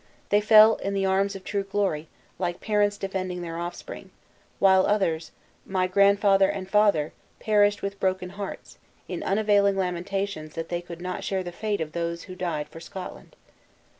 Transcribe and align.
They 0.29 0.41
fell 0.41 0.77
in 0.77 0.95
the 0.95 1.05
arms 1.05 1.35
of 1.35 1.43
true 1.43 1.61
glory, 1.63 2.07
like 2.39 2.59
parents 2.59 2.97
defending 2.97 3.43
their 3.43 3.59
offspring; 3.59 4.09
while 4.57 4.87
others 4.87 5.31
my 5.63 5.85
grandfather 5.85 6.49
and 6.49 6.67
father 6.67 7.13
perished 7.39 7.83
with 7.83 7.99
broken 7.99 8.31
hearts, 8.31 8.79
in 9.07 9.21
unavailing 9.21 9.77
lamentations 9.77 10.55
that 10.55 10.69
they 10.69 10.81
could 10.81 11.01
not 11.03 11.23
share 11.23 11.43
the 11.43 11.51
fate 11.51 11.81
of 11.81 11.91
those 11.91 12.23
who 12.23 12.33
died 12.33 12.67
for 12.67 12.79
Scotland." 12.79 13.35